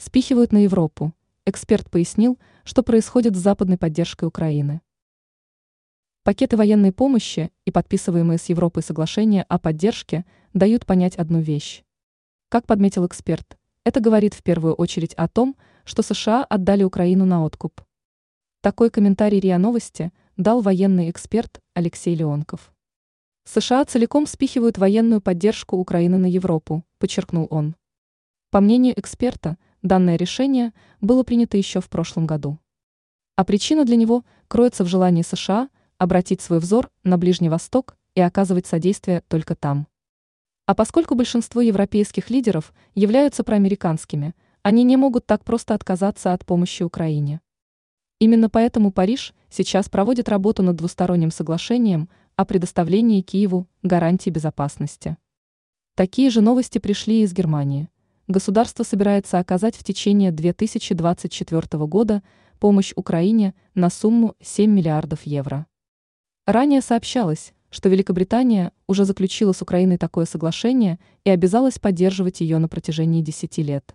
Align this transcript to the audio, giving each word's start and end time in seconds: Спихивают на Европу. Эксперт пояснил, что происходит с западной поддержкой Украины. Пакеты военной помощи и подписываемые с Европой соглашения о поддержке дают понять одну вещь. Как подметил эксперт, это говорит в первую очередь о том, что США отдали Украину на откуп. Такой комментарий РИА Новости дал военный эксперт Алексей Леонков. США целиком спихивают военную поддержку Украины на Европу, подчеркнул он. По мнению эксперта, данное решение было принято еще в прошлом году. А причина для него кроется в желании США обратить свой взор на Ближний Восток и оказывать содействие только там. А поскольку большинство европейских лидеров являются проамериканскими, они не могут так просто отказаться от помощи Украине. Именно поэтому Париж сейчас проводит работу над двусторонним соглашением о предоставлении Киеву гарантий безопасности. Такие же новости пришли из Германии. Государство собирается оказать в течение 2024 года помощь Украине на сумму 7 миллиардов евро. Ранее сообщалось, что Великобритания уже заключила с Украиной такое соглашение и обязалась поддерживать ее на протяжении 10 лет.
Спихивают 0.00 0.52
на 0.52 0.58
Европу. 0.58 1.12
Эксперт 1.44 1.90
пояснил, 1.90 2.38
что 2.62 2.84
происходит 2.84 3.34
с 3.34 3.40
западной 3.40 3.78
поддержкой 3.78 4.26
Украины. 4.26 4.80
Пакеты 6.22 6.56
военной 6.56 6.92
помощи 6.92 7.50
и 7.64 7.72
подписываемые 7.72 8.38
с 8.38 8.48
Европой 8.48 8.84
соглашения 8.84 9.42
о 9.42 9.58
поддержке 9.58 10.24
дают 10.54 10.86
понять 10.86 11.16
одну 11.16 11.40
вещь. 11.40 11.82
Как 12.48 12.64
подметил 12.64 13.06
эксперт, 13.06 13.58
это 13.82 13.98
говорит 13.98 14.34
в 14.34 14.44
первую 14.44 14.74
очередь 14.74 15.14
о 15.14 15.26
том, 15.26 15.56
что 15.84 16.02
США 16.02 16.44
отдали 16.44 16.84
Украину 16.84 17.24
на 17.24 17.42
откуп. 17.42 17.80
Такой 18.60 18.90
комментарий 18.90 19.40
РИА 19.40 19.58
Новости 19.58 20.12
дал 20.36 20.62
военный 20.62 21.10
эксперт 21.10 21.60
Алексей 21.74 22.14
Леонков. 22.14 22.72
США 23.46 23.84
целиком 23.84 24.28
спихивают 24.28 24.78
военную 24.78 25.20
поддержку 25.20 25.76
Украины 25.76 26.18
на 26.18 26.26
Европу, 26.26 26.84
подчеркнул 26.98 27.48
он. 27.50 27.74
По 28.50 28.60
мнению 28.60 28.98
эксперта, 28.98 29.58
данное 29.82 30.16
решение 30.16 30.72
было 31.02 31.22
принято 31.22 31.58
еще 31.58 31.82
в 31.82 31.90
прошлом 31.90 32.26
году. 32.26 32.58
А 33.36 33.44
причина 33.44 33.84
для 33.84 33.96
него 33.96 34.24
кроется 34.48 34.84
в 34.84 34.86
желании 34.86 35.20
США 35.20 35.68
обратить 35.98 36.40
свой 36.40 36.58
взор 36.58 36.90
на 37.04 37.18
Ближний 37.18 37.50
Восток 37.50 37.98
и 38.14 38.22
оказывать 38.22 38.66
содействие 38.66 39.22
только 39.28 39.54
там. 39.54 39.86
А 40.64 40.74
поскольку 40.74 41.14
большинство 41.14 41.60
европейских 41.60 42.30
лидеров 42.30 42.72
являются 42.94 43.44
проамериканскими, 43.44 44.34
они 44.62 44.82
не 44.82 44.96
могут 44.96 45.26
так 45.26 45.44
просто 45.44 45.74
отказаться 45.74 46.32
от 46.32 46.46
помощи 46.46 46.82
Украине. 46.82 47.42
Именно 48.18 48.48
поэтому 48.48 48.92
Париж 48.92 49.34
сейчас 49.50 49.90
проводит 49.90 50.30
работу 50.30 50.62
над 50.62 50.76
двусторонним 50.76 51.30
соглашением 51.30 52.08
о 52.34 52.46
предоставлении 52.46 53.20
Киеву 53.20 53.68
гарантий 53.82 54.30
безопасности. 54.30 55.18
Такие 55.94 56.30
же 56.30 56.40
новости 56.40 56.78
пришли 56.78 57.20
из 57.20 57.34
Германии. 57.34 57.90
Государство 58.28 58.84
собирается 58.84 59.38
оказать 59.38 59.74
в 59.74 59.82
течение 59.82 60.30
2024 60.30 61.86
года 61.86 62.22
помощь 62.60 62.92
Украине 62.94 63.54
на 63.74 63.88
сумму 63.88 64.34
7 64.42 64.70
миллиардов 64.70 65.22
евро. 65.22 65.66
Ранее 66.44 66.82
сообщалось, 66.82 67.54
что 67.70 67.88
Великобритания 67.88 68.72
уже 68.86 69.06
заключила 69.06 69.52
с 69.52 69.62
Украиной 69.62 69.96
такое 69.96 70.26
соглашение 70.26 70.98
и 71.24 71.30
обязалась 71.30 71.78
поддерживать 71.78 72.42
ее 72.42 72.58
на 72.58 72.68
протяжении 72.68 73.22
10 73.22 73.56
лет. 73.58 73.94